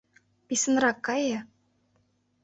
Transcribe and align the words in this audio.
Писынрак 0.47 0.97
кае. 1.07 1.39